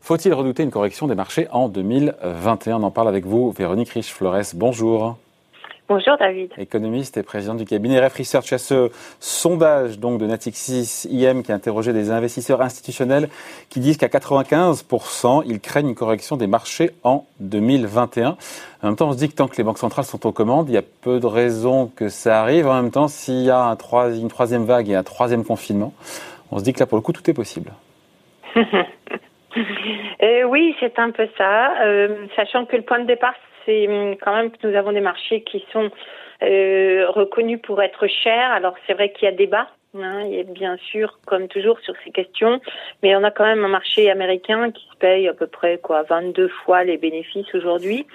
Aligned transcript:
Faut-il 0.00 0.34
redouter 0.34 0.62
une 0.62 0.70
correction 0.70 1.06
des 1.06 1.14
marchés 1.14 1.48
en 1.52 1.68
2021 1.68 2.76
On 2.76 2.82
en 2.82 2.90
parle 2.90 3.08
avec 3.08 3.24
vous, 3.24 3.50
Véronique 3.52 3.90
Riche-Flores. 3.90 4.54
Bonjour. 4.54 5.16
Bonjour 5.94 6.16
David. 6.16 6.50
Économiste 6.56 7.18
et 7.18 7.22
président 7.22 7.54
du 7.54 7.66
cabinet 7.66 8.02
Ref 8.02 8.16
Research. 8.16 8.50
À 8.54 8.56
ce 8.56 8.90
sondage 9.20 9.98
donc 9.98 10.18
de 10.18 10.24
Natixis 10.24 11.06
IM 11.10 11.42
qui 11.42 11.52
a 11.52 11.54
interrogé 11.54 11.92
des 11.92 12.10
investisseurs 12.10 12.62
institutionnels 12.62 13.28
qui 13.68 13.78
disent 13.78 13.98
qu'à 13.98 14.06
95%, 14.06 15.42
ils 15.44 15.60
craignent 15.60 15.90
une 15.90 15.94
correction 15.94 16.38
des 16.38 16.46
marchés 16.46 16.92
en 17.04 17.26
2021. 17.40 18.38
En 18.82 18.86
même 18.86 18.96
temps, 18.96 19.08
on 19.08 19.12
se 19.12 19.18
dit 19.18 19.28
que 19.28 19.34
tant 19.34 19.48
que 19.48 19.56
les 19.58 19.64
banques 19.64 19.76
centrales 19.76 20.06
sont 20.06 20.26
aux 20.26 20.32
commandes, 20.32 20.70
il 20.70 20.76
y 20.76 20.78
a 20.78 20.82
peu 21.02 21.20
de 21.20 21.26
raisons 21.26 21.92
que 21.94 22.08
ça 22.08 22.40
arrive. 22.40 22.66
En 22.68 22.80
même 22.80 22.90
temps, 22.90 23.08
s'il 23.08 23.42
y 23.42 23.50
a 23.50 23.58
un 23.58 23.76
une 24.14 24.28
troisième 24.28 24.64
vague 24.64 24.88
et 24.88 24.94
un 24.94 25.02
troisième 25.02 25.44
confinement, 25.44 25.92
on 26.52 26.58
se 26.58 26.64
dit 26.64 26.72
que 26.72 26.80
là, 26.80 26.86
pour 26.86 26.96
le 26.96 27.02
coup, 27.02 27.12
tout 27.12 27.28
est 27.28 27.34
possible. 27.34 27.70
Euh, 30.22 30.44
oui, 30.44 30.74
c'est 30.80 30.98
un 30.98 31.10
peu 31.10 31.28
ça. 31.36 31.74
Euh, 31.82 32.26
sachant 32.36 32.64
que 32.64 32.74
le 32.74 32.82
point 32.82 33.00
de 33.00 33.06
départ, 33.06 33.34
c'est 33.64 33.88
hum, 33.88 34.16
quand 34.20 34.34
même 34.34 34.50
que 34.50 34.66
nous 34.66 34.76
avons 34.76 34.92
des 34.92 35.00
marchés 35.00 35.42
qui 35.42 35.64
sont 35.72 35.90
euh, 36.42 37.06
reconnus 37.10 37.60
pour 37.62 37.82
être 37.82 38.06
chers. 38.06 38.50
Alors 38.52 38.74
c'est 38.86 38.94
vrai 38.94 39.12
qu'il 39.12 39.26
y 39.26 39.28
a 39.28 39.32
débat. 39.32 39.68
Hein, 39.94 40.20
et 40.24 40.44
bien 40.44 40.78
sûr, 40.78 41.18
comme 41.26 41.48
toujours 41.48 41.78
sur 41.80 41.92
ces 42.02 42.10
questions, 42.10 42.62
mais 43.02 43.14
on 43.14 43.22
a 43.24 43.30
quand 43.30 43.44
même 43.44 43.62
un 43.62 43.68
marché 43.68 44.10
américain 44.10 44.70
qui 44.70 44.88
se 44.90 44.96
paye 44.96 45.28
à 45.28 45.34
peu 45.34 45.46
près 45.46 45.76
quoi 45.76 46.02
22 46.04 46.48
fois 46.48 46.82
les 46.82 46.96
bénéfices 46.96 47.54
aujourd'hui, 47.54 48.06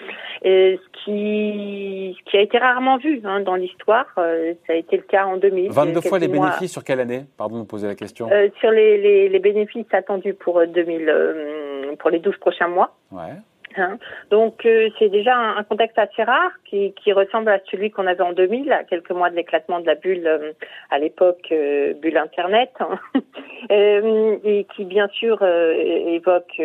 ce 0.44 0.80
qui 1.04 2.18
ce 2.18 2.32
qui 2.32 2.38
a 2.38 2.42
été 2.42 2.58
rarement 2.58 2.98
vu 2.98 3.22
hein, 3.24 3.42
dans 3.42 3.56
l'histoire. 3.56 4.08
Euh, 4.18 4.54
ça 4.66 4.74
a 4.74 4.76
été 4.76 4.98
le 4.98 5.04
cas 5.04 5.26
en 5.26 5.38
2000. 5.38 5.72
22 5.72 6.02
fois 6.02 6.18
les 6.18 6.28
bénéfices 6.28 6.72
sur 6.72 6.84
quelle 6.84 7.00
année? 7.00 7.26
Pardon 7.38 7.60
de 7.60 7.66
poser 7.66 7.88
la 7.88 7.96
question. 7.96 8.28
Euh, 8.32 8.50
sur 8.60 8.72
les, 8.72 8.98
les, 8.98 9.30
les, 9.30 9.40
bénéfices 9.40 9.86
attendus 9.92 10.34
pour 10.34 10.66
2000 10.66 11.10
euh, 11.10 11.96
pour 12.00 12.10
les 12.10 12.20
12 12.20 12.38
prochains 12.38 12.68
mois. 12.68 12.96
Ouais. 13.12 13.34
Hein. 13.78 13.98
Donc 14.30 14.66
euh, 14.66 14.90
c'est 14.98 15.10
déjà 15.10 15.36
un, 15.36 15.64
contexte 15.64 15.98
assez 15.98 16.24
rare 16.24 16.52
qui, 16.66 16.94
qui 16.94 17.14
ressemble 17.14 17.50
à 17.50 17.60
celui 17.70 17.92
qu'on 17.92 18.08
avait 18.08 18.24
en 18.24 18.34
2000, 18.34 18.72
à 18.72 18.84
quelques 18.84 19.12
mois 19.12 19.30
de 19.30 19.36
l'éclatement 19.36 19.80
de 19.80 19.86
la 19.86 19.96
bulle 19.96 20.28
euh, 20.28 20.54
à 20.90 21.00
l'époque 21.00 21.48
euh, 21.52 21.94
bulle 21.94 22.18
Internet, 22.18 22.72
hein. 22.80 23.00
et 23.70 24.66
qui 24.76 24.86
bien 24.86 25.08
sûr 25.10 25.44
évoque, 25.44 26.62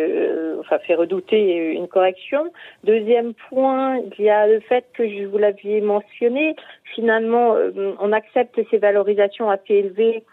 enfin 0.59 0.79
fait 0.79 0.95
redouter 0.95 1.73
une 1.73 1.87
correction. 1.87 2.51
Deuxième 2.83 3.33
point, 3.49 3.97
il 3.97 4.23
y 4.23 4.29
a 4.29 4.47
le 4.47 4.59
fait 4.61 4.85
que 4.93 5.07
je 5.07 5.25
vous 5.25 5.37
l'aviez 5.37 5.81
mentionné, 5.81 6.55
finalement 6.95 7.55
on 7.99 8.11
accepte 8.13 8.59
ces 8.69 8.77
valorisations 8.77 9.49
assez 9.49 9.73
élevées 9.73 10.23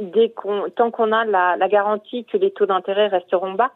dès 0.00 0.30
qu'on, 0.30 0.68
tant 0.74 0.90
qu'on 0.90 1.12
a 1.12 1.24
la, 1.24 1.56
la 1.56 1.68
garantie 1.68 2.24
que 2.24 2.36
les 2.36 2.50
taux 2.50 2.66
d'intérêt 2.66 3.06
resteront 3.06 3.52
bas 3.52 3.70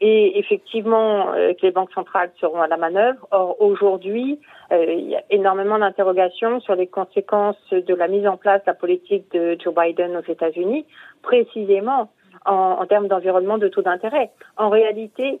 et 0.00 0.38
effectivement 0.38 1.32
euh, 1.32 1.52
que 1.54 1.62
les 1.62 1.70
banques 1.70 1.92
centrales 1.92 2.30
seront 2.40 2.60
à 2.60 2.66
la 2.66 2.76
manœuvre. 2.76 3.26
Or, 3.30 3.60
aujourd'hui, 3.60 4.40
euh, 4.72 4.84
il 4.84 5.08
y 5.08 5.16
a 5.16 5.22
énormément 5.30 5.78
d'interrogations 5.78 6.60
sur 6.60 6.74
les 6.74 6.86
conséquences 6.86 7.56
de 7.70 7.94
la 7.94 8.08
mise 8.08 8.26
en 8.26 8.36
place 8.36 8.62
de 8.62 8.70
la 8.70 8.74
politique 8.74 9.30
de 9.32 9.56
Joe 9.62 9.74
Biden 9.74 10.16
aux 10.16 10.30
États-Unis, 10.30 10.86
précisément 11.22 12.10
en, 12.44 12.76
en 12.80 12.86
termes 12.86 13.08
d'environnement 13.08 13.58
de 13.58 13.68
taux 13.68 13.82
d'intérêt. 13.82 14.30
En 14.56 14.68
réalité, 14.68 15.40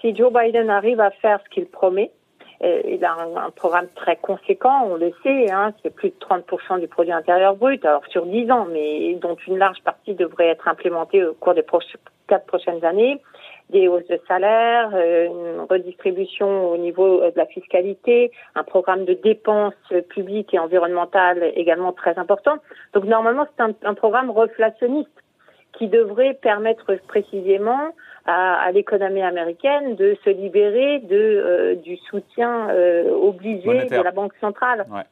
si 0.00 0.16
Joe 0.16 0.32
Biden 0.32 0.70
arrive 0.70 1.00
à 1.00 1.10
faire 1.10 1.40
ce 1.44 1.50
qu'il 1.50 1.66
promet, 1.66 2.10
euh, 2.62 2.82
il 2.86 3.02
a 3.04 3.14
un, 3.14 3.50
programme 3.50 3.88
très 3.94 4.16
conséquent, 4.16 4.84
on 4.84 4.96
le 4.96 5.12
sait, 5.22 5.50
hein, 5.50 5.72
c'est 5.82 5.94
plus 5.94 6.10
de 6.10 6.14
30% 6.20 6.78
du 6.78 6.88
produit 6.88 7.12
intérieur 7.12 7.56
brut, 7.56 7.82
alors 7.86 8.04
sur 8.08 8.26
10 8.26 8.50
ans, 8.50 8.66
mais 8.70 9.14
dont 9.14 9.36
une 9.46 9.56
large 9.56 9.82
partie 9.82 10.14
devrait 10.14 10.48
être 10.48 10.68
implémentée 10.68 11.24
au 11.24 11.32
cours 11.32 11.54
des 11.54 11.64
quatre 12.28 12.46
prochaines 12.46 12.84
années 12.84 13.22
des 13.70 13.88
hausses 13.88 14.06
de 14.08 14.20
salaire, 14.28 14.90
euh, 14.94 15.26
une 15.26 15.60
redistribution 15.68 16.70
au 16.70 16.76
niveau 16.76 17.20
de 17.20 17.36
la 17.36 17.46
fiscalité, 17.46 18.30
un 18.54 18.64
programme 18.64 19.04
de 19.04 19.14
dépenses 19.14 19.74
publiques 20.08 20.52
et 20.54 20.58
environnementales 20.58 21.52
également 21.54 21.92
très 21.92 22.18
important. 22.18 22.56
Donc 22.94 23.04
normalement, 23.04 23.46
c'est 23.56 23.62
un, 23.62 23.72
un, 23.84 23.94
programme 23.94 24.30
reflationniste 24.30 25.10
qui 25.72 25.88
devrait 25.88 26.34
permettre 26.34 26.96
précisément 27.06 27.94
à, 28.26 28.60
à 28.60 28.70
l'économie 28.72 29.22
américaine 29.22 29.96
de 29.96 30.16
se 30.24 30.30
libérer 30.30 30.98
de 31.00 31.16
euh, 31.16 31.74
du 31.76 31.96
soutien 31.96 32.68
euh, 32.70 33.10
obligé 33.10 33.84
de 33.84 34.02
la 34.02 34.10
banque 34.10 34.34
centrale. 34.40 34.86
Ouais. 34.90 35.02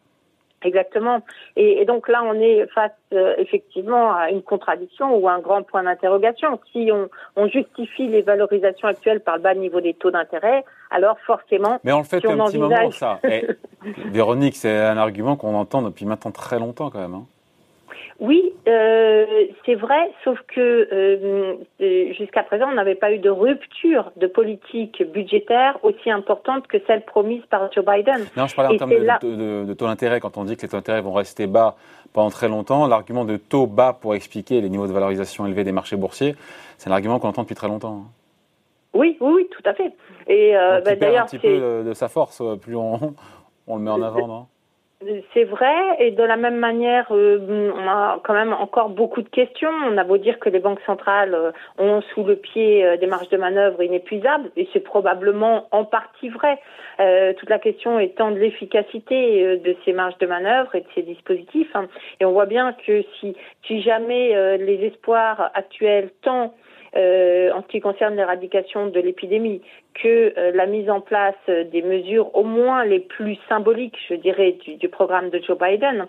Exactement. 0.62 1.20
Et, 1.56 1.80
et, 1.80 1.84
donc 1.84 2.08
là, 2.08 2.22
on 2.24 2.34
est 2.34 2.66
face 2.74 2.90
euh, 3.12 3.34
effectivement 3.38 4.12
à 4.12 4.30
une 4.30 4.42
contradiction 4.42 5.14
ou 5.16 5.28
à 5.28 5.32
un 5.32 5.38
grand 5.38 5.62
point 5.62 5.84
d'interrogation. 5.84 6.58
Si 6.72 6.90
on, 6.92 7.08
on, 7.36 7.46
justifie 7.46 8.08
les 8.08 8.22
valorisations 8.22 8.88
actuelles 8.88 9.20
par 9.20 9.36
le 9.36 9.42
bas 9.42 9.54
niveau 9.54 9.80
des 9.80 9.94
taux 9.94 10.10
d'intérêt, 10.10 10.64
alors 10.90 11.16
forcément, 11.20 11.78
mais 11.84 11.92
on 11.92 11.98
le 11.98 12.04
fait 12.04 12.20
si 12.20 12.26
un 12.26 12.36
petit 12.36 12.58
moment 12.58 12.90
ça. 12.90 13.20
Et, 13.28 13.46
Véronique, 14.06 14.56
c'est 14.56 14.76
un 14.76 14.96
argument 14.96 15.36
qu'on 15.36 15.54
entend 15.54 15.82
depuis 15.82 16.06
maintenant 16.06 16.32
très 16.32 16.58
longtemps 16.58 16.90
quand 16.90 17.00
même. 17.00 17.14
Hein. 17.14 17.26
Oui, 18.20 18.52
euh, 18.66 19.26
c'est 19.64 19.76
vrai, 19.76 20.10
sauf 20.24 20.38
que 20.48 20.88
euh, 21.80 22.12
jusqu'à 22.14 22.42
présent, 22.42 22.66
on 22.68 22.74
n'avait 22.74 22.96
pas 22.96 23.12
eu 23.12 23.18
de 23.18 23.30
rupture 23.30 24.10
de 24.16 24.26
politique 24.26 25.02
budgétaire 25.12 25.78
aussi 25.84 26.10
importante 26.10 26.66
que 26.66 26.78
celle 26.86 27.04
promise 27.04 27.42
par 27.48 27.72
Joe 27.72 27.84
Biden. 27.84 28.26
Non, 28.36 28.46
je 28.46 28.56
parlais 28.56 28.74
en 28.74 28.78
termes 28.78 28.90
de, 28.90 28.96
là... 28.96 29.18
de, 29.22 29.34
de, 29.34 29.64
de, 29.64 29.74
taux 29.74 29.86
d'intérêt. 29.86 30.18
Quand 30.18 30.36
on 30.36 30.44
dit 30.44 30.56
que 30.56 30.62
les 30.62 30.68
taux 30.68 30.76
d'intérêt 30.76 31.00
vont 31.00 31.12
rester 31.12 31.46
bas 31.46 31.76
pendant 32.12 32.30
très 32.30 32.48
longtemps, 32.48 32.86
l'argument 32.86 33.24
de 33.24 33.36
taux 33.36 33.66
bas 33.66 33.96
pour 33.98 34.14
expliquer 34.14 34.60
les 34.60 34.68
niveaux 34.68 34.86
de 34.86 34.92
valorisation 34.92 35.46
élevés 35.46 35.64
des 35.64 35.72
marchés 35.72 35.96
boursiers, 35.96 36.34
c'est 36.76 36.90
un 36.90 36.92
argument 36.92 37.20
qu'on 37.20 37.28
entend 37.28 37.42
depuis 37.42 37.54
très 37.54 37.68
longtemps. 37.68 38.04
Oui, 38.94 39.16
oui, 39.20 39.32
oui, 39.32 39.48
tout 39.50 39.62
à 39.64 39.74
fait. 39.74 39.92
Et 40.26 40.56
euh, 40.56 40.80
bah, 40.80 40.96
d'ailleurs, 40.96 41.24
un 41.24 41.26
petit 41.26 41.38
peu 41.38 41.48
de, 41.48 41.82
de, 41.88 41.94
sa 41.94 42.08
force, 42.08 42.42
plus 42.60 42.74
on, 42.74 43.14
on 43.68 43.76
le 43.76 43.82
met 43.82 43.90
en 43.90 44.02
avant, 44.02 44.26
non? 44.26 44.46
C'est 45.32 45.44
vrai, 45.44 45.96
et 46.00 46.10
de 46.10 46.24
la 46.24 46.36
même 46.36 46.56
manière, 46.56 47.06
euh, 47.12 47.70
on 47.72 47.86
a 47.86 48.20
quand 48.24 48.34
même 48.34 48.52
encore 48.52 48.88
beaucoup 48.88 49.22
de 49.22 49.28
questions. 49.28 49.70
On 49.86 49.96
a 49.96 50.02
beau 50.02 50.18
dire 50.18 50.40
que 50.40 50.48
les 50.48 50.58
banques 50.58 50.80
centrales 50.86 51.34
euh, 51.34 51.52
ont 51.78 52.00
sous 52.12 52.24
le 52.24 52.34
pied 52.34 52.84
euh, 52.84 52.96
des 52.96 53.06
marges 53.06 53.28
de 53.28 53.36
manœuvre 53.36 53.80
inépuisables, 53.80 54.50
et 54.56 54.68
c'est 54.72 54.80
probablement 54.80 55.68
en 55.70 55.84
partie 55.84 56.30
vrai. 56.30 56.58
Euh, 56.98 57.32
toute 57.34 57.48
la 57.48 57.60
question 57.60 58.00
étant 58.00 58.32
de 58.32 58.38
l'efficacité 58.38 59.58
de 59.58 59.76
ces 59.84 59.92
marges 59.92 60.18
de 60.18 60.26
manœuvre 60.26 60.74
et 60.74 60.80
de 60.80 60.86
ces 60.96 61.02
dispositifs. 61.02 61.70
Hein. 61.74 61.86
Et 62.18 62.24
on 62.24 62.32
voit 62.32 62.46
bien 62.46 62.74
que 62.84 63.04
si, 63.20 63.36
si 63.68 63.82
jamais 63.82 64.58
les 64.58 64.84
espoirs 64.84 65.52
actuels, 65.54 66.10
tant 66.22 66.54
euh, 66.96 67.50
en 67.52 67.62
ce 67.62 67.68
qui 67.68 67.80
concerne 67.80 68.16
l'éradication 68.16 68.86
de 68.86 69.00
l'épidémie 69.00 69.60
que 69.94 70.32
euh, 70.36 70.52
la 70.54 70.66
mise 70.66 70.88
en 70.90 71.00
place 71.00 71.34
des 71.48 71.82
mesures 71.82 72.34
au 72.36 72.44
moins 72.44 72.84
les 72.84 73.00
plus 73.00 73.36
symboliques, 73.48 73.98
je 74.08 74.14
dirais, 74.14 74.56
du, 74.80 74.88
programme 74.88 75.30
de 75.30 75.40
Joe 75.40 75.58
Biden, 75.58 76.06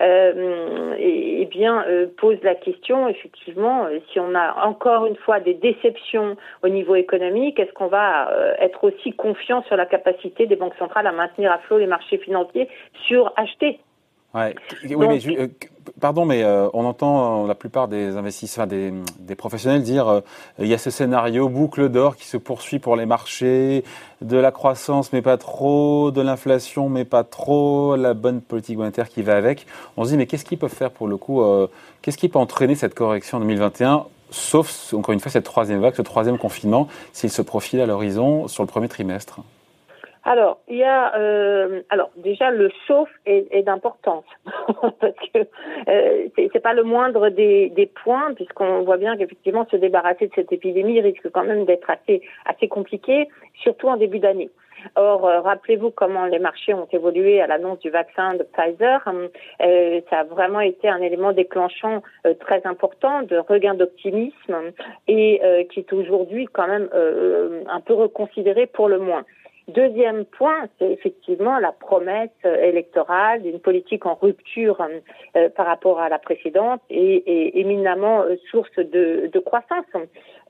euh, 0.00 0.94
et 0.98 1.44
bien 1.46 1.84
euh, 1.86 2.06
pose 2.16 2.38
la 2.42 2.54
question 2.54 3.08
effectivement 3.08 3.86
si 4.12 4.20
on 4.20 4.34
a 4.34 4.66
encore 4.66 5.06
une 5.06 5.16
fois 5.16 5.40
des 5.40 5.54
déceptions 5.54 6.36
au 6.62 6.68
niveau 6.68 6.94
économique, 6.94 7.58
est-ce 7.58 7.72
qu'on 7.72 7.88
va 7.88 8.30
euh, 8.30 8.54
être 8.58 8.84
aussi 8.84 9.12
confiant 9.12 9.62
sur 9.64 9.76
la 9.76 9.86
capacité 9.86 10.46
des 10.46 10.56
banques 10.56 10.74
centrales 10.78 11.06
à 11.06 11.12
maintenir 11.12 11.52
à 11.52 11.58
flot 11.58 11.78
les 11.78 11.86
marchés 11.86 12.18
financiers 12.18 12.68
sur 13.06 13.32
acheter 13.36 13.80
Ouais. 14.34 14.54
Oui, 14.84 14.90
Donc, 14.90 15.10
mais 15.26 15.38
euh, 15.38 15.48
pardon, 16.00 16.24
mais 16.24 16.42
euh, 16.42 16.68
on 16.72 16.84
entend 16.84 17.44
euh, 17.44 17.48
la 17.48 17.54
plupart 17.54 17.88
des 17.88 18.16
investisseurs, 18.16 18.66
des, 18.66 18.92
des 19.18 19.34
professionnels 19.34 19.82
dire 19.82 20.08
euh, 20.08 20.20
il 20.58 20.66
y 20.66 20.74
a 20.74 20.78
ce 20.78 20.90
scénario 20.90 21.48
boucle 21.48 21.88
d'or 21.88 22.16
qui 22.16 22.26
se 22.26 22.36
poursuit 22.36 22.78
pour 22.78 22.96
les 22.96 23.06
marchés, 23.06 23.84
de 24.20 24.36
la 24.36 24.50
croissance 24.50 25.12
mais 25.12 25.22
pas 25.22 25.36
trop, 25.36 26.10
de 26.10 26.22
l'inflation 26.22 26.88
mais 26.88 27.04
pas 27.04 27.24
trop, 27.24 27.96
la 27.96 28.14
bonne 28.14 28.40
politique 28.40 28.78
monétaire 28.78 29.08
qui 29.08 29.22
va 29.22 29.36
avec. 29.36 29.66
On 29.96 30.04
se 30.04 30.10
dit 30.10 30.16
mais 30.16 30.26
qu'est-ce 30.26 30.44
qu'ils 30.44 30.58
peuvent 30.58 30.70
faire 30.72 30.90
pour 30.90 31.08
le 31.08 31.16
coup 31.16 31.42
euh, 31.42 31.68
Qu'est-ce 32.00 32.18
qui 32.18 32.28
peut 32.28 32.38
entraîner 32.38 32.74
cette 32.74 32.94
correction 32.94 33.38
en 33.38 33.40
2021 33.42 34.06
Sauf 34.30 34.94
encore 34.94 35.12
une 35.12 35.20
fois 35.20 35.30
cette 35.30 35.44
troisième 35.44 35.80
vague, 35.80 35.94
ce 35.94 36.02
troisième 36.02 36.38
confinement, 36.38 36.88
s'il 37.12 37.30
se 37.30 37.42
profile 37.42 37.80
à 37.80 37.86
l'horizon 37.86 38.48
sur 38.48 38.62
le 38.62 38.66
premier 38.66 38.88
trimestre? 38.88 39.40
Alors, 40.24 40.60
il 40.68 40.76
y 40.76 40.84
a 40.84 41.16
euh, 41.16 41.82
alors 41.90 42.10
déjà 42.16 42.50
le 42.50 42.70
sauf 42.86 43.08
est, 43.26 43.46
est 43.50 43.62
d'importance 43.62 44.24
parce 45.00 45.16
que 45.34 45.38
euh, 45.88 46.28
c'est 46.36 46.62
pas 46.62 46.74
le 46.74 46.84
moindre 46.84 47.28
des, 47.28 47.70
des 47.70 47.86
points 47.86 48.32
puisqu'on 48.34 48.82
voit 48.82 48.98
bien 48.98 49.16
qu'effectivement 49.16 49.66
se 49.70 49.76
débarrasser 49.76 50.28
de 50.28 50.32
cette 50.34 50.52
épidémie 50.52 51.00
risque 51.00 51.28
quand 51.30 51.44
même 51.44 51.64
d'être 51.64 51.90
assez 51.90 52.22
assez 52.46 52.68
compliqué, 52.68 53.28
surtout 53.62 53.88
en 53.88 53.96
début 53.96 54.20
d'année. 54.20 54.50
Or, 54.96 55.26
euh, 55.26 55.40
rappelez-vous 55.40 55.90
comment 55.90 56.26
les 56.26 56.38
marchés 56.38 56.74
ont 56.74 56.88
évolué 56.90 57.40
à 57.40 57.46
l'annonce 57.46 57.78
du 57.80 57.90
vaccin 57.90 58.34
de 58.34 58.42
Pfizer. 58.42 59.00
Euh, 59.60 60.00
ça 60.10 60.20
a 60.20 60.24
vraiment 60.24 60.60
été 60.60 60.88
un 60.88 61.00
élément 61.00 61.32
déclenchant 61.32 62.02
euh, 62.26 62.34
très 62.34 62.62
important 62.66 63.22
de 63.22 63.36
regain 63.36 63.74
d'optimisme 63.74 64.72
et 65.08 65.40
qui 65.70 65.80
est 65.80 65.92
aujourd'hui 65.92 66.46
quand 66.52 66.66
même 66.66 66.88
un 67.68 67.80
peu 67.80 67.94
reconsidéré 67.94 68.66
pour 68.66 68.88
le 68.88 68.98
moins. 68.98 69.24
Deuxième 69.68 70.24
point, 70.24 70.68
c'est 70.78 70.90
effectivement 70.90 71.58
la 71.58 71.70
promesse 71.70 72.30
électorale 72.44 73.42
d'une 73.42 73.60
politique 73.60 74.06
en 74.06 74.14
rupture 74.14 74.82
euh, 75.36 75.48
par 75.50 75.66
rapport 75.66 76.00
à 76.00 76.08
la 76.08 76.18
précédente 76.18 76.80
et, 76.90 77.60
éminemment 77.60 78.22
euh, 78.22 78.36
source 78.50 78.74
de, 78.76 79.30
croissance. 79.44 79.84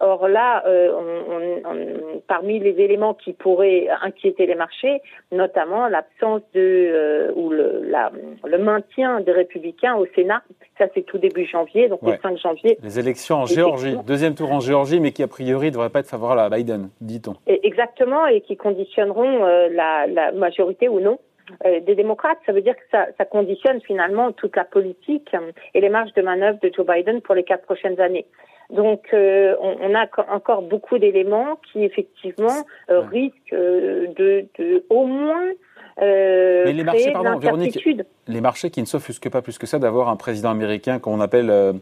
Or 0.04 0.26
là, 0.26 0.64
euh, 0.66 0.92
on, 0.92 1.70
on, 1.70 2.20
parmi 2.26 2.58
les 2.58 2.80
éléments 2.82 3.14
qui 3.14 3.32
pourraient 3.32 3.88
inquiéter 4.02 4.46
les 4.46 4.56
marchés, 4.56 5.00
notamment 5.30 5.86
l'absence 5.86 6.42
de 6.54 7.32
ou 7.36 7.50
le, 7.50 7.82
la, 7.84 8.10
le 8.44 8.58
maintien 8.58 9.20
des 9.20 9.30
républicains 9.30 9.94
au 9.94 10.06
Sénat, 10.14 10.42
ça 10.76 10.86
c'est 10.92 11.02
tout 11.02 11.18
début 11.18 11.46
janvier, 11.46 11.88
donc 11.88 12.00
le 12.02 12.16
5 12.20 12.36
janvier. 12.36 12.78
Les 12.82 12.98
élections 12.98 13.36
en 13.36 13.46
Géorgie, 13.46 13.96
deuxième 14.04 14.34
tour 14.34 14.50
en 14.50 14.58
Géorgie, 14.58 14.98
mais 14.98 15.12
qui 15.12 15.22
a 15.22 15.28
priori 15.28 15.66
ne 15.66 15.72
devrait 15.72 15.90
pas 15.90 16.00
être 16.00 16.08
favorable 16.08 16.52
à 16.52 16.56
Biden, 16.56 16.90
dit-on. 17.00 17.34
Exactement, 17.46 18.26
et 18.26 18.40
qui 18.40 18.56
conditionneront 18.56 19.44
euh, 19.44 19.68
la, 19.70 20.06
la, 20.08 20.32
majorité 20.32 20.88
ou 20.88 20.98
non 20.98 21.18
euh, 21.64 21.80
des 21.80 21.94
démocrates. 21.94 22.38
Ça 22.46 22.52
veut 22.52 22.62
dire 22.62 22.74
que 22.74 22.82
ça, 22.90 23.06
ça, 23.18 23.24
conditionne 23.24 23.80
finalement 23.82 24.32
toute 24.32 24.56
la 24.56 24.64
politique 24.64 25.34
et 25.74 25.80
les 25.80 25.88
marges 25.88 26.12
de 26.14 26.22
manœuvre 26.22 26.58
de 26.60 26.70
Joe 26.74 26.86
Biden 26.86 27.20
pour 27.20 27.34
les 27.34 27.44
quatre 27.44 27.62
prochaines 27.62 28.00
années. 28.00 28.26
Donc, 28.72 29.08
euh, 29.12 29.54
on, 29.60 29.76
on, 29.80 29.94
a 29.94 30.06
encore 30.30 30.62
beaucoup 30.62 30.98
d'éléments 30.98 31.58
qui 31.70 31.84
effectivement 31.84 32.64
risquent 32.88 33.52
de, 33.52 34.46
de, 34.58 34.84
au 34.88 35.06
moins 35.06 35.50
euh, 36.00 36.62
Mais 36.64 36.72
les 36.72 36.84
marchés, 36.84 37.12
pardon, 37.12 37.38
Véronique, 37.38 37.78
les 38.26 38.40
marchés 38.40 38.70
qui 38.70 38.80
ne 38.80 38.86
s'offusquent 38.86 39.30
pas 39.30 39.42
plus 39.42 39.58
que 39.58 39.66
ça 39.66 39.78
d'avoir 39.78 40.08
un 40.08 40.16
président 40.16 40.50
américain 40.50 40.98
qu'on 40.98 41.20
appelle 41.20 41.50
euh, 41.50 41.72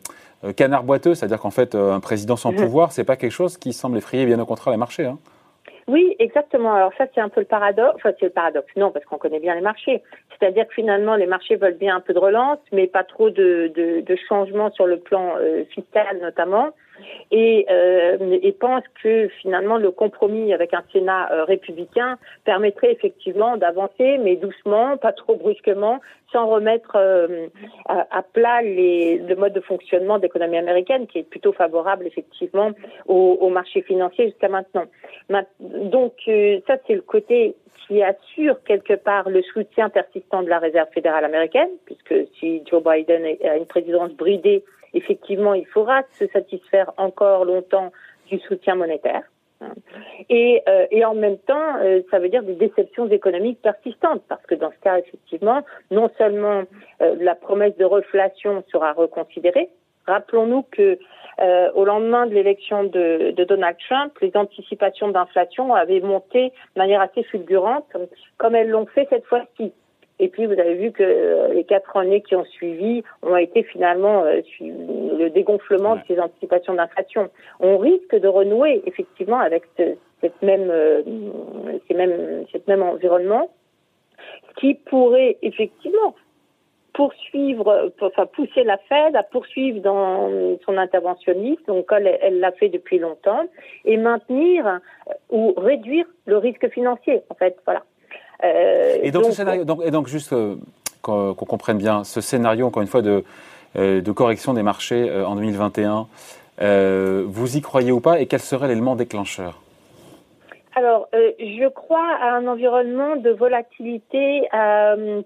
euh, 0.45 0.53
canard 0.53 0.83
boiteux, 0.83 1.15
c'est-à-dire 1.15 1.39
qu'en 1.39 1.51
fait, 1.51 1.75
un 1.75 2.01
président 2.01 2.37
sans 2.37 2.53
mhm. 2.53 2.59
pouvoir, 2.59 2.93
c'est 2.93 3.05
pas 3.05 3.17
quelque 3.17 3.33
chose 3.33 3.57
qui 3.57 3.73
semble 3.73 3.99
effrayer 3.99 4.27
bien 4.27 4.41
au 4.41 4.47
contraire 4.47 4.73
les 4.73 4.79
marchés. 4.79 5.07
Hein. 5.07 5.19
Oui, 5.87 6.15
exactement. 6.19 6.75
Alors 6.75 6.93
ça, 6.99 7.07
c'est 7.15 7.21
un 7.21 7.29
peu 7.29 7.41
le 7.41 7.47
paradoxe. 7.47 7.97
Enfin, 7.97 8.11
c'est 8.19 8.27
le 8.27 8.33
paradoxe. 8.33 8.71
Non, 8.77 8.91
parce 8.91 9.05
qu'on 9.05 9.19
connaît 9.19 9.41
bien 9.41 9.55
les 9.55 9.61
marchés. 9.61 10.03
C'est-à-dire 10.39 10.67
que 10.69 10.75
finalement, 10.75 11.17
les 11.17 11.27
marchés 11.27 11.57
veulent 11.57 11.79
bien 11.79 11.97
un 11.97 12.01
peu 12.01 12.13
de 12.13 12.19
relance, 12.19 12.59
mais 12.73 12.87
pas 12.87 13.03
trop 13.03 13.31
de, 13.31 13.73
de, 13.75 14.01
de 14.01 14.17
changements 14.29 14.71
sur 14.73 14.87
le 14.87 14.99
plan 14.99 15.35
fiscal, 15.71 16.19
notamment 16.21 16.71
et, 17.31 17.67
euh, 17.71 18.39
et 18.43 18.53
pense 18.53 18.85
que 19.03 19.29
finalement 19.41 19.77
le 19.77 19.91
compromis 19.91 20.53
avec 20.53 20.75
un 20.75 20.83
Sénat 20.93 21.33
euh, 21.33 21.45
républicain 21.45 22.19
permettrait 22.45 22.93
effectivement 22.93 23.57
d'avancer, 23.57 24.19
mais 24.19 24.37
doucement, 24.37 24.97
pas 24.97 25.13
trop 25.13 25.37
brusquement, 25.37 26.01
sans 26.33 26.47
remettre 26.47 26.97
euh, 26.97 27.49
à, 27.89 28.23
plat 28.23 28.63
les, 28.63 29.19
le 29.19 29.37
mode 29.37 29.53
de 29.53 29.61
fonctionnement 29.61 30.19
de 30.19 30.23
l'économie 30.23 30.59
américaine, 30.59 31.07
qui 31.07 31.19
est 31.19 31.29
plutôt 31.29 31.53
favorable 31.53 32.07
effectivement 32.07 32.71
au, 33.07 33.39
au 33.41 33.49
marché 33.49 33.83
financier 33.83 34.27
jusqu'à 34.27 34.49
maintenant. 34.49 34.85
Donc 35.61 36.15
euh, 36.29 36.61
ça, 36.67 36.77
c'est 36.87 36.95
le 36.95 37.03
côté 37.03 37.55
qui 37.87 38.03
assure 38.03 38.63
quelque 38.63 38.95
part 38.95 39.29
le 39.29 39.43
soutien 39.43 39.89
persistant 39.89 40.43
de 40.43 40.49
la 40.49 40.61
Réserve 40.61 40.89
fédérale 40.93 41.25
américaine, 41.25 41.71
puisque 41.87 42.15
si 42.39 42.63
Joe 42.71 42.83
Biden 42.83 43.25
a 43.45 43.57
une 43.57 43.67
présidence 43.67 44.13
bridée, 44.13 44.63
effectivement, 44.95 45.55
il 45.55 45.67
faudra 45.67 46.03
se 46.13 46.27
satisfaire 46.29 46.93
encore 46.97 47.45
longtemps 47.45 47.93
du 48.29 48.39
soutien 48.41 48.75
monétaire. 48.75 49.23
Et, 50.31 50.63
euh, 50.69 51.05
en 51.05 51.15
même 51.15 51.39
temps, 51.39 51.77
euh, 51.83 52.01
ça 52.11 52.19
veut 52.19 52.29
dire 52.29 52.43
des 52.43 52.55
déceptions 52.55 53.09
économiques 53.09 53.61
persistantes, 53.61 54.23
parce 54.29 54.45
que 54.47 54.55
dans 54.55 54.71
ce 54.71 54.79
cas, 54.83 54.99
effectivement, 54.99 55.63
non 55.91 56.11
seulement 56.17 56.63
euh, 57.03 57.17
la 57.21 57.35
promesse 57.35 57.77
de 57.77 57.85
reflation 57.85 58.65
sera 58.73 58.93
reconsidérée, 58.93 59.69
rappelons-nous 60.07 60.63
que 60.71 60.99
au 61.75 61.87
lendemain 61.87 62.27
de 62.27 62.35
l'élection 62.35 62.85
de, 62.85 63.31
de, 63.31 63.45
Donald 63.45 63.79
Trump, 63.89 64.13
les 64.21 64.31
anticipations 64.35 65.09
d'inflation 65.09 65.75
avaient 65.75 66.01
monté 66.01 66.51
de 66.75 66.79
manière 66.79 67.01
assez 67.01 67.23
fulgurante, 67.23 67.87
comme 68.37 68.55
elles 68.55 68.69
l'ont 68.69 68.85
fait 68.85 69.07
cette 69.09 69.25
fois-ci. 69.25 69.73
Et 70.21 70.29
puis 70.29 70.45
vous 70.45 70.53
avez 70.53 70.75
vu 70.75 70.93
que 70.93 71.03
euh, 71.03 71.55
les 71.55 71.65
quatre 71.65 71.97
années 71.97 72.21
qui 72.21 72.37
ont 72.37 72.45
suivi 72.45 73.03
ont 73.23 73.37
été 73.37 73.63
finalement 73.63 74.23
euh, 74.25 74.43
le 74.61 75.29
dégonflement 75.31 75.97
de 75.97 76.03
ces 76.07 76.21
anticipations 76.21 76.75
d'inflation. 76.75 77.31
On 77.59 77.79
risque 77.79 78.15
de 78.15 78.29
renouer 78.29 78.83
effectivement 78.85 79.41
avec 79.41 79.63
cette 79.77 80.43
même, 80.43 80.69
euh, 80.71 81.03
ces 81.89 81.95
mêmes, 81.95 82.45
cette 82.53 82.69
même 82.69 82.83
environnement, 82.83 83.51
ce 84.51 84.61
qui 84.61 84.75
pourrait 84.75 85.39
effectivement 85.41 86.15
poursuivre, 86.93 87.91
enfin 88.03 88.27
pousser 88.27 88.63
la 88.65 88.77
Fed 88.77 89.17
à 89.17 89.23
poursuivre 89.23 89.81
dans 89.81 90.29
son 90.67 90.77
interventionnisme, 90.77 91.63
donc 91.67 91.87
elle 91.93 92.41
l'a 92.41 92.53
fait 92.53 92.69
depuis 92.69 92.99
longtemps, 92.99 93.45
et 93.87 93.97
maintenir 93.97 94.81
ou 95.31 95.55
réduire 95.57 96.05
le 96.27 96.37
risque 96.37 96.69
financier. 96.69 97.23
En 97.31 97.35
fait, 97.37 97.57
voilà. 97.65 97.85
Euh, 98.45 98.99
et 99.03 99.11
donc, 99.11 99.27
ce 99.27 99.33
scénario, 99.33 99.65
donc, 99.65 99.81
et 99.85 99.91
donc 99.91 100.09
juste 100.09 100.33
euh, 100.33 100.57
qu'on 101.03 101.35
comprenne 101.35 101.79
bien, 101.79 102.05
ce 102.05 102.21
scénario, 102.21 102.67
encore 102.67 102.83
une 102.83 102.89
fois, 102.89 103.03
de, 103.03 103.25
euh, 103.77 104.01
de 104.01 104.13
correction 104.13 104.55
des 104.55 104.63
marchés 104.63 105.11
en 105.25 105.35
2021, 105.37 106.07
vous 107.27 107.57
y 107.57 107.61
croyez 107.61 107.93
ou 107.93 108.01
pas 108.01 108.21
et 108.21 108.27
quel 108.27 108.41
serait 108.41 108.69
l'élément 108.69 108.97
déclencheur? 108.97 109.61
Alors, 110.77 111.09
je 111.13 111.69
crois 111.69 112.15
à 112.21 112.37
un 112.37 112.47
environnement 112.47 113.17
de 113.17 113.31
volatilité 113.31 114.49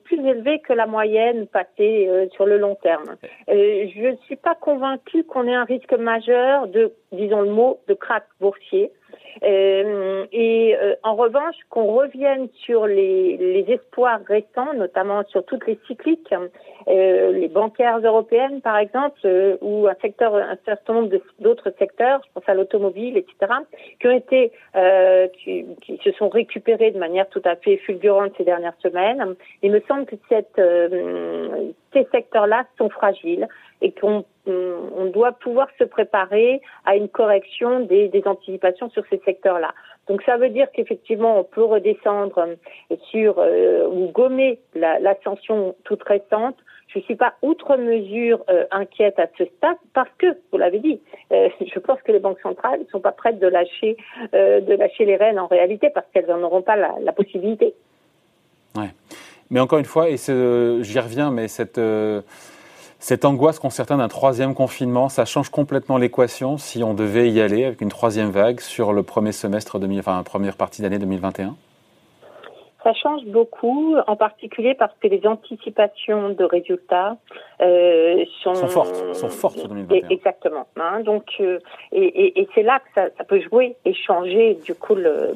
plus 0.05 0.27
élevé 0.27 0.61
que 0.61 0.73
la 0.73 0.87
moyenne 0.87 1.47
passée 1.47 2.09
sur 2.33 2.47
le 2.47 2.59
long 2.59 2.77
terme. 2.77 3.17
je 3.49 4.11
ne 4.11 4.17
suis 4.25 4.37
pas 4.37 4.55
convaincue 4.55 5.23
qu'on 5.25 5.47
ait 5.47 5.55
un 5.55 5.65
risque 5.65 5.93
majeur 5.93 6.67
de, 6.69 6.93
disons 7.13 7.43
le 7.43 7.51
mot, 7.51 7.79
de 7.89 7.95
crack 7.95 8.25
boursier. 8.41 8.91
Euh, 9.43 10.27
et 10.33 10.77
euh, 10.77 10.95
en 11.03 11.15
revanche, 11.15 11.57
qu'on 11.71 11.87
revienne 11.87 12.49
sur 12.65 12.87
les, 12.87 13.37
les, 13.37 13.65
espoirs 13.69 14.21
récents, 14.27 14.73
notamment 14.75 15.25
sur 15.29 15.45
toutes 15.45 15.67
les 15.67 15.79
cycliques, 15.87 16.33
euh, 16.89 17.33
les 17.33 17.49
bancaires 17.49 17.99
européennes 17.99 18.61
par 18.61 18.79
exemple, 18.79 19.19
ou 19.61 19.87
un 19.89 19.95
secteur, 20.01 20.35
un 20.35 20.59
certain 20.65 20.95
nombre 20.95 21.17
d'autres 21.41 21.73
secteurs, 21.79 22.21
je 22.27 22.33
pense 22.35 22.49
à 22.49 22.55
l'automobile, 22.55 23.17
etc., 23.17 23.53
qui 24.01 24.07
ont 24.07 24.17
été, 24.17 24.53
qui, 25.39 25.67
qui, 25.83 25.99
se 26.03 26.13
sont 26.13 26.29
récupérés 26.29 26.91
de 26.91 26.99
manière 26.99 27.29
tout 27.29 27.43
à 27.45 27.57
fait 27.57 27.77
fulgurante 27.79 28.33
ces 28.37 28.45
dernières 28.45 28.77
semaines. 28.83 29.35
Il 29.63 29.73
me 29.73 29.81
semble 29.89 30.07
que 30.07 30.17
cette, 30.29 30.61
ces 31.94 32.06
secteurs-là 32.12 32.67
sont 32.76 32.91
fragiles 32.91 33.49
et 33.81 33.93
qu'on 33.93 34.25
on 34.46 35.06
doit 35.06 35.32
pouvoir 35.32 35.69
se 35.79 35.85
préparer 35.85 36.61
à 36.85 36.96
une 36.96 37.08
correction 37.08 37.81
des, 37.81 38.11
anticipations 38.26 38.91
sur 38.91 39.05
ces 39.08 39.19
secteurs-là. 39.25 39.73
Donc 40.06 40.23
ça 40.23 40.37
veut 40.37 40.50
dire 40.50 40.67
qu'effectivement 40.73 41.38
on 41.41 41.44
peut 41.44 41.64
redescendre 41.64 42.46
sur 43.11 43.38
euh, 43.38 43.88
ou 43.88 44.08
gommer 44.08 44.58
l'ascension 44.75 45.75
toute 45.85 46.02
récente. 46.02 46.56
Je 46.88 46.99
ne 46.99 47.05
suis 47.05 47.17
pas 47.17 47.35
outre 47.41 47.76
mesure 47.76 48.44
euh, 48.50 48.67
inquiète 48.70 49.19
à 49.19 49.27
ce 49.39 49.46
stade 49.46 49.79
parce 49.94 50.10
que, 50.19 50.27
vous 50.53 50.58
l'avez 50.58 50.79
dit, 50.79 51.01
euh, 51.32 51.48
je 51.60 51.79
pense 51.79 52.01
que 52.03 52.13
les 52.13 52.20
banques 52.20 52.41
centrales 52.41 52.81
ne 52.81 52.86
sont 52.86 53.01
pas 53.01 53.13
prêtes 53.13 53.39
de 53.39 53.48
lâcher, 53.48 53.96
de 54.32 54.77
lâcher 54.77 55.06
les 55.06 55.17
rênes 55.17 55.39
en 55.39 55.46
réalité 55.46 55.89
parce 55.89 56.06
qu'elles 56.13 56.27
n'en 56.27 56.43
auront 56.43 56.63
pas 56.63 56.77
la, 56.77 56.94
la 57.01 57.13
possibilité. 57.13 57.74
Ouais. 58.77 58.91
Mais 59.51 59.60
encore 59.60 59.79
une 59.79 59.84
fois, 59.84 60.08
et 60.08 60.17
j'y 60.17 60.98
reviens, 60.98 61.31
mais 61.31 61.48
cette 61.48 61.81
cette 63.05 63.27
angoisse 63.27 63.58
concernant 63.58 63.98
d'un 63.98 64.08
troisième 64.08 64.55
confinement, 64.55 65.10
ça 65.10 65.27
change 65.27 65.51
complètement 65.51 65.98
l'équation 65.98 66.56
si 66.56 66.82
on 66.82 66.94
devait 66.94 67.31
y 67.31 67.43
aller 67.43 67.65
avec 67.65 67.82
une 67.82 67.91
troisième 67.91 68.31
vague 68.31 68.60
sur 68.60 68.94
le 68.94 69.03
premier 69.03 69.32
semestre, 69.32 69.79
2000, 69.79 69.98
enfin, 69.98 70.22
première 70.22 70.56
partie 70.56 70.81
d'année 70.81 70.98
2021 70.98 71.55
ça 72.84 72.93
change 72.93 73.24
beaucoup, 73.24 73.96
en 74.06 74.14
particulier 74.14 74.74
parce 74.74 74.93
que 75.00 75.08
les 75.08 75.26
anticipations 75.26 76.29
de 76.29 76.44
résultats 76.44 77.17
euh, 77.62 78.24
sont, 78.43 78.55
sont 78.55 78.69
fortes, 78.69 79.14
sont 79.14 79.31
fortes 79.31 79.58
sur 79.58 79.69
2021. 79.69 80.08
Exactement. 80.10 80.67
Hein, 80.76 81.00
donc, 81.00 81.24
euh, 81.41 81.58
et, 81.93 82.05
et, 82.05 82.41
et 82.43 82.48
c'est 82.55 82.62
là 82.62 82.79
que 82.81 82.88
ça, 82.94 83.08
ça, 83.17 83.24
peut 83.24 83.41
jouer 83.41 83.74
et 83.86 83.94
changer, 83.94 84.58
du 84.64 84.74
coup, 84.74 84.94
le, 84.94 85.32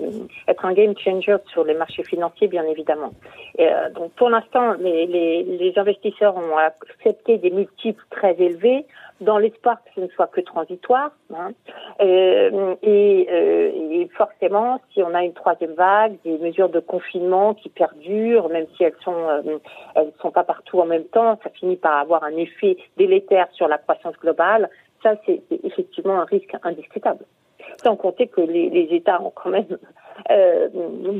être 0.46 0.64
un 0.64 0.74
game 0.74 0.94
changer 0.98 1.36
sur 1.50 1.64
les 1.64 1.74
marchés 1.74 2.04
financiers, 2.04 2.48
bien 2.48 2.64
évidemment. 2.64 3.12
Et, 3.56 3.66
euh, 3.66 3.90
donc, 3.90 4.12
pour 4.12 4.28
l'instant, 4.28 4.74
les, 4.74 5.06
les, 5.06 5.42
les 5.42 5.78
investisseurs 5.78 6.36
ont 6.36 6.56
accepté 6.58 7.38
des 7.38 7.50
multiples 7.50 8.04
très 8.10 8.34
élevés 8.38 8.84
dans 9.20 9.38
l'espoir 9.38 9.82
que 9.84 9.90
ce 9.94 10.00
ne 10.00 10.08
soit 10.08 10.28
que 10.28 10.40
transitoire. 10.40 11.10
Hein. 11.34 11.52
Euh, 12.00 12.74
et, 12.82 13.28
euh, 13.30 13.70
et, 13.74 14.08
forcément, 14.16 14.80
si 14.92 15.02
on 15.02 15.14
a 15.14 15.24
une 15.24 15.32
troisième 15.32 15.72
vague, 15.72 16.16
des 16.24 16.38
mesures 16.38 16.68
de 16.68 16.80
confinement 16.80 17.54
qui 17.54 17.68
perdurent, 17.68 18.48
même 18.48 18.66
si 18.76 18.84
elles 18.84 18.96
sont 19.04 19.28
euh, 19.28 19.58
elles 19.94 20.12
sont 20.20 20.30
pas 20.30 20.44
partout 20.44 20.80
en 20.80 20.86
même 20.86 21.04
temps, 21.04 21.38
ça 21.42 21.50
finit 21.50 21.76
par 21.76 21.98
avoir 21.98 22.24
un 22.24 22.36
effet 22.36 22.76
délétère 22.96 23.48
sur 23.52 23.68
la 23.68 23.78
croissance 23.78 24.16
globale. 24.20 24.70
Ça, 25.02 25.14
c'est 25.26 25.42
effectivement 25.64 26.20
un 26.20 26.24
risque 26.24 26.54
indiscutable. 26.62 27.24
Sans 27.82 27.96
compter 27.96 28.26
que 28.26 28.40
les, 28.40 28.88
États 28.90 29.20
ont 29.22 29.30
quand 29.30 29.50
même 29.50 29.78
euh, 30.30 30.68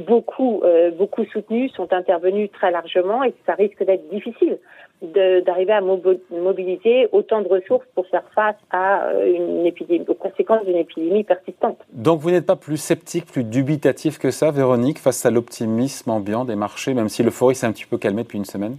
beaucoup, 0.07 0.63
euh, 0.65 0.91
beaucoup 0.91 1.25
soutenu, 1.27 1.69
sont 1.69 1.93
intervenus 1.93 2.51
très 2.51 2.71
largement 2.71 3.23
et 3.23 3.35
ça 3.47 3.55
risque 3.55 3.85
d'être 3.85 4.09
difficile. 4.09 4.59
D'arriver 5.03 5.73
à 5.73 5.81
mobiliser 5.81 7.09
autant 7.13 7.43
de 7.43 7.49
ressources 7.49 7.87
pour 7.95 8.07
faire 8.09 8.25
face 8.35 8.57
à 8.71 9.07
euh, 9.07 9.33
une 9.33 9.67
épidémie, 9.67 10.05
aux 10.09 10.15
conséquences 10.15 10.65
d'une 10.65 10.77
épidémie 10.77 11.25
persistante. 11.25 11.79
Donc 11.93 12.21
vous 12.21 12.31
n'êtes 12.31 12.47
pas 12.47 12.57
plus 12.57 12.77
sceptique, 12.77 13.27
plus 13.27 13.45
dubitatif 13.45 14.19
que 14.19 14.31
ça, 14.31 14.51
Véronique, 14.51 14.99
face 14.99 15.25
à 15.25 15.31
l'optimisme 15.31 16.11
ambiant 16.11 16.45
des 16.45 16.57
marchés, 16.57 16.95
même 16.95 17.09
si 17.09 17.23
l'euphorie 17.23 17.55
s'est 17.55 17.67
un 17.67 17.73
petit 17.73 17.87
peu 17.87 17.99
calmée 17.99 18.23
depuis 18.23 18.39
une 18.39 18.45
semaine? 18.45 18.77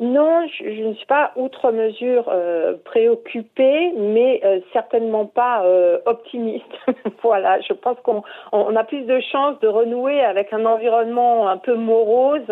Non, 0.00 0.46
je, 0.58 0.64
ne 0.64 0.94
suis 0.94 1.04
pas 1.04 1.30
outre 1.36 1.72
mesure 1.72 2.24
euh, 2.28 2.74
préoccupée, 2.86 3.92
mais 3.98 4.40
euh, 4.42 4.60
certainement 4.72 5.26
pas 5.26 5.62
euh, 5.66 5.98
optimiste. 6.06 6.64
voilà, 7.22 7.60
je 7.60 7.74
pense 7.74 7.98
qu'on 8.02 8.22
on 8.50 8.74
a 8.76 8.84
plus 8.84 9.02
de 9.02 9.20
chances 9.20 9.60
de 9.60 9.68
renouer 9.68 10.24
avec 10.24 10.54
un 10.54 10.64
environnement 10.64 11.48
un 11.48 11.58
peu 11.58 11.74
morose, 11.74 12.50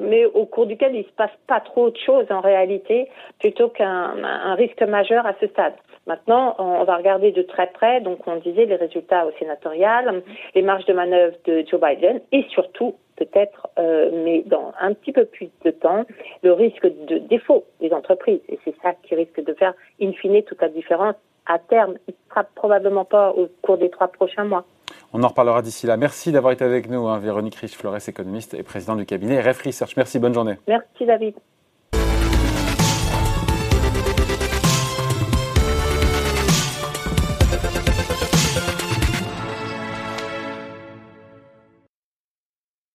mais 0.00 0.24
au 0.26 0.46
cours 0.46 0.66
duquel 0.66 0.96
il 0.96 1.04
se 1.04 1.12
passe 1.12 1.30
pas 1.46 1.60
trop 1.60 1.90
de 1.90 1.96
choses 2.04 2.26
en 2.30 2.40
réalité, 2.40 3.08
plutôt 3.38 3.68
qu'un 3.68 4.54
risque 4.54 4.82
majeur 4.82 5.26
à 5.26 5.34
ce 5.40 5.46
stade. 5.46 5.74
Maintenant, 6.08 6.56
on 6.58 6.84
va 6.84 6.96
regarder 6.96 7.32
de 7.32 7.42
très 7.42 7.66
près, 7.66 8.00
donc 8.00 8.26
on 8.26 8.36
disait 8.36 8.64
les 8.64 8.76
résultats 8.76 9.26
au 9.26 9.30
sénatorial, 9.38 10.22
les 10.54 10.62
marges 10.62 10.86
de 10.86 10.94
manœuvre 10.94 11.36
de 11.44 11.62
Joe 11.70 11.78
Biden 11.78 12.20
et 12.32 12.46
surtout 12.48 12.94
peut-être, 13.16 13.68
euh, 13.78 14.10
mais 14.24 14.42
dans 14.46 14.72
un 14.80 14.94
petit 14.94 15.12
peu 15.12 15.26
plus 15.26 15.50
de 15.64 15.70
temps, 15.70 16.04
le 16.42 16.52
risque 16.54 16.86
de 16.86 17.18
défaut 17.18 17.64
des 17.80 17.92
entreprises. 17.92 18.40
Et 18.48 18.58
c'est 18.64 18.74
ça 18.82 18.94
qui 19.02 19.14
risque 19.14 19.44
de 19.44 19.52
faire, 19.52 19.74
in 20.00 20.12
fine, 20.12 20.42
toute 20.44 20.62
la 20.62 20.68
différence 20.68 21.14
à 21.44 21.58
terme. 21.58 21.96
Il 22.08 22.12
ne 22.12 22.30
sera 22.30 22.44
probablement 22.44 23.04
pas 23.04 23.32
au 23.32 23.48
cours 23.60 23.76
des 23.76 23.90
trois 23.90 24.08
prochains 24.08 24.44
mois. 24.44 24.64
On 25.12 25.22
en 25.22 25.28
reparlera 25.28 25.60
d'ici 25.60 25.86
là. 25.86 25.98
Merci 25.98 26.32
d'avoir 26.32 26.52
été 26.52 26.64
avec 26.64 26.88
nous, 26.88 27.06
hein, 27.06 27.18
Véronique 27.18 27.56
Rich-Flores, 27.56 28.08
économiste 28.08 28.54
et 28.54 28.62
président 28.62 28.96
du 28.96 29.04
cabinet 29.04 29.40
RF 29.40 29.62
Research. 29.62 29.96
Merci, 29.96 30.18
bonne 30.18 30.34
journée. 30.34 30.54
Merci, 30.66 31.04
David. 31.04 31.34